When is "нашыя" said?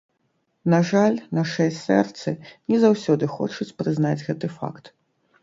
1.39-1.71